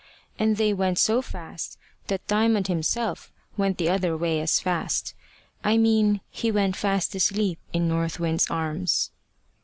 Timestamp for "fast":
1.21-1.77, 4.59-5.13, 6.75-7.13